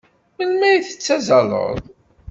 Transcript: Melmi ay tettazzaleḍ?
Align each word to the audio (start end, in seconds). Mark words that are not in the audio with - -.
Melmi 0.37 0.65
ay 0.69 0.79
tettazzaleḍ? 0.83 1.77